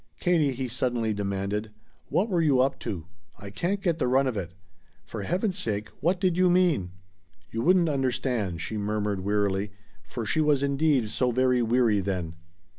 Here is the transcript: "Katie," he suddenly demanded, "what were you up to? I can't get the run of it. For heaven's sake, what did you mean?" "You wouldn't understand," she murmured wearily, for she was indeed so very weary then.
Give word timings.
"Katie," 0.19 0.53
he 0.53 0.67
suddenly 0.67 1.13
demanded, 1.13 1.69
"what 2.07 2.27
were 2.27 2.41
you 2.41 2.59
up 2.59 2.79
to? 2.79 3.05
I 3.37 3.51
can't 3.51 3.83
get 3.83 3.99
the 3.99 4.07
run 4.07 4.25
of 4.25 4.35
it. 4.35 4.55
For 5.05 5.21
heaven's 5.21 5.59
sake, 5.59 5.89
what 5.99 6.19
did 6.19 6.35
you 6.35 6.49
mean?" 6.49 6.89
"You 7.51 7.61
wouldn't 7.61 7.87
understand," 7.87 8.61
she 8.61 8.77
murmured 8.79 9.19
wearily, 9.23 9.69
for 10.03 10.25
she 10.25 10.41
was 10.41 10.63
indeed 10.63 11.11
so 11.11 11.29
very 11.31 11.61
weary 11.61 11.99
then. 11.99 12.33